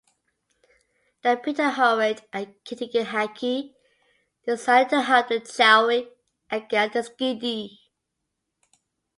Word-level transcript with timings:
The 1.21 1.35
Pitahauerit 1.37 2.21
and 2.33 2.55
Kitkehahki 2.65 3.75
decided 4.47 4.89
to 4.89 5.01
help 5.03 5.27
the 5.27 5.41
Chaui 5.41 6.07
against 6.49 6.93
the 6.95 7.01
Skidi. 7.03 7.77